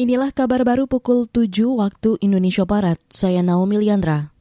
[0.00, 2.96] Inilah kabar baru pukul 7 waktu Indonesia Barat.
[3.12, 4.32] Saya Naomi Liandra.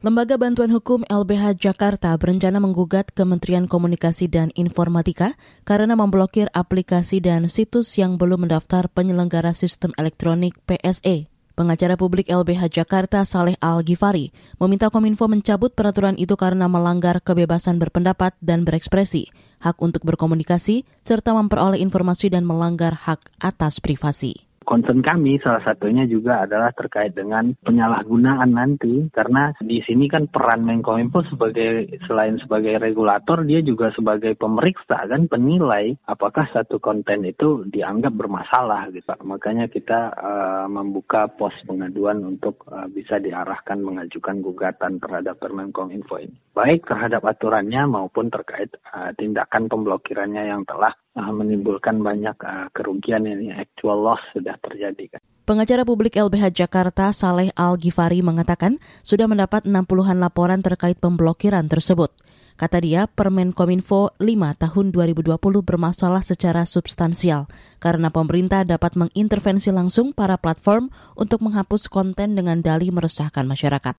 [0.00, 5.36] Lembaga Bantuan Hukum LBH Jakarta berencana menggugat Kementerian Komunikasi dan Informatika
[5.68, 11.28] karena memblokir aplikasi dan situs yang belum mendaftar penyelenggara sistem elektronik PSE.
[11.52, 18.32] Pengacara publik LBH Jakarta Saleh Al-Ghifari meminta Kominfo mencabut peraturan itu karena melanggar kebebasan berpendapat
[18.40, 19.28] dan berekspresi,
[19.60, 24.48] hak untuk berkomunikasi, serta memperoleh informasi dan melanggar hak atas privasi.
[24.64, 30.64] Concern kami salah satunya juga adalah terkait dengan penyalahgunaan nanti karena di sini kan peran
[30.64, 37.68] Menkominfo sebagai selain sebagai regulator dia juga sebagai pemeriksa kan penilai apakah satu konten itu
[37.68, 39.12] dianggap bermasalah gitu.
[39.22, 46.34] Makanya kita uh, membuka pos pengaduan untuk uh, bisa diarahkan mengajukan gugatan terhadap Permenkominfo ini.
[46.56, 53.26] Baik terhadap aturannya maupun terkait uh, tindakan pemblokirannya yang telah uh, menimbulkan banyak uh, kerugian
[53.26, 55.20] ini actual loss sudah terjadi kan.
[55.44, 62.08] Pengacara publik LBH Jakarta Saleh Al-Ghifari mengatakan sudah mendapat 60-an laporan terkait pemblokiran tersebut.
[62.54, 65.34] Kata dia, Permen Kominfo 5 tahun 2020
[65.66, 67.50] bermasalah secara substansial
[67.82, 70.86] karena pemerintah dapat mengintervensi langsung para platform
[71.18, 73.98] untuk menghapus konten dengan dalih meresahkan masyarakat.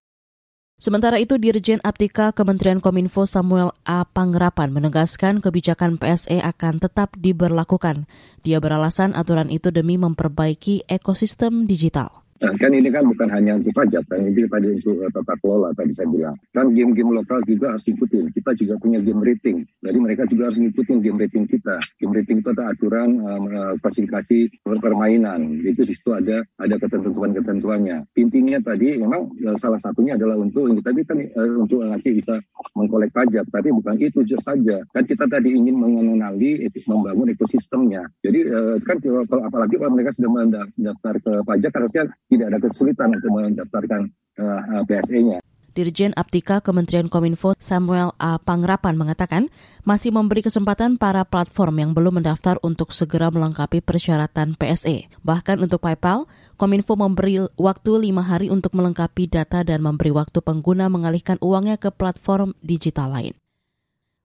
[0.76, 4.04] Sementara itu, Dirjen Aptika Kementerian Kominfo Samuel A.
[4.04, 8.04] Pangrapan menegaskan kebijakan PSE akan tetap diberlakukan.
[8.44, 12.25] Dia beralasan aturan itu demi memperbaiki ekosistem digital.
[12.36, 15.72] Nah, kan ini kan bukan hanya untuk pajak, kan ini tadi untuk uh, tata kelola
[15.72, 16.36] tadi saya bilang.
[16.52, 18.28] Kan game-game lokal juga harus ikutin.
[18.36, 19.64] Kita juga punya game rating.
[19.80, 21.80] Jadi mereka juga harus ngikutin game rating kita.
[21.96, 25.64] Game rating itu ada aturan uh, klasifikasi permainan.
[25.64, 28.04] Itu di situ ada ada ketentuan-ketentuannya.
[28.20, 32.36] Intinya tadi memang uh, salah satunya adalah untuk ini tadi kan uh, untuk nanti bisa
[32.76, 33.48] mengkolek pajak.
[33.48, 34.84] Tapi bukan itu saja.
[34.92, 38.04] Kan kita tadi ingin mengenali, membangun ekosistemnya.
[38.20, 39.00] Jadi uh, kan
[39.48, 44.00] apalagi kalau mereka sudah mendaftar ke pajak harusnya tidak ada kesulitan untuk mendaftarkan
[44.40, 45.38] uh, eh, PSE-nya.
[45.76, 48.40] Dirjen Aptika Kementerian Kominfo Samuel A.
[48.40, 49.52] Pangrapan mengatakan
[49.84, 55.12] masih memberi kesempatan para platform yang belum mendaftar untuk segera melengkapi persyaratan PSE.
[55.20, 56.24] Bahkan untuk PayPal,
[56.56, 61.92] Kominfo memberi waktu lima hari untuk melengkapi data dan memberi waktu pengguna mengalihkan uangnya ke
[61.92, 63.36] platform digital lain.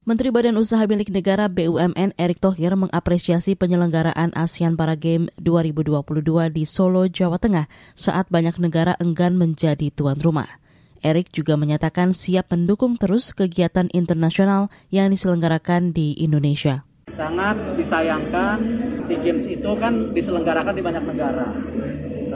[0.01, 6.65] Menteri Badan Usaha Milik Negara BUMN Erick Thohir mengapresiasi penyelenggaraan ASEAN Para Games 2022 di
[6.65, 10.57] Solo, Jawa Tengah saat banyak negara enggan menjadi tuan rumah.
[11.05, 16.81] Erick juga menyatakan siap mendukung terus kegiatan internasional yang diselenggarakan di Indonesia.
[17.13, 18.57] Sangat disayangkan
[19.05, 21.45] SEA Games itu kan diselenggarakan di banyak negara.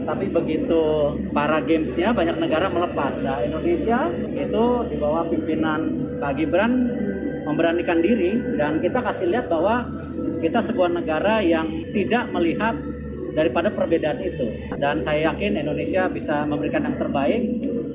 [0.06, 0.82] Tetapi begitu
[1.34, 3.18] para gamesnya banyak negara melepas.
[3.26, 4.06] Nah Indonesia
[4.38, 5.82] itu di bawah pimpinan
[6.22, 6.74] Pak Gibran
[7.46, 9.86] memberanikan diri dan kita kasih lihat bahwa
[10.42, 12.76] kita sebuah negara yang tidak melihat
[13.36, 14.48] daripada perbedaan itu.
[14.80, 17.42] Dan saya yakin Indonesia bisa memberikan yang terbaik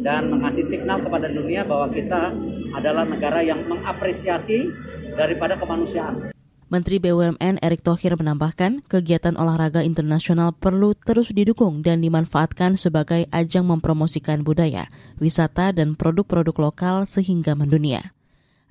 [0.04, 2.30] dan mengasih signal kepada dunia bahwa kita
[2.76, 4.70] adalah negara yang mengapresiasi
[5.16, 6.30] daripada kemanusiaan.
[6.70, 13.66] Menteri BUMN Erick Thohir menambahkan, kegiatan olahraga internasional perlu terus didukung dan dimanfaatkan sebagai ajang
[13.66, 14.86] mempromosikan budaya,
[15.18, 18.14] wisata, dan produk-produk lokal sehingga mendunia.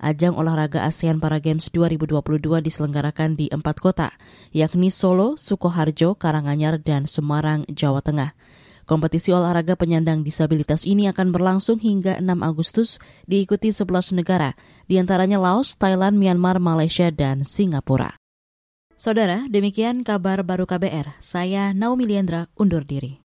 [0.00, 4.16] Ajang olahraga ASEAN Para Games 2022 diselenggarakan di empat kota,
[4.48, 8.32] yakni Solo, Sukoharjo, Karanganyar, dan Semarang, Jawa Tengah.
[8.88, 12.96] Kompetisi olahraga penyandang disabilitas ini akan berlangsung hingga 6 Agustus
[13.28, 14.56] diikuti 11 negara,
[14.88, 18.16] di antaranya Laos, Thailand, Myanmar, Malaysia, dan Singapura.
[19.00, 21.16] Saudara, demikian kabar baru KBR.
[21.24, 23.16] Saya Naomi Liandra undur diri.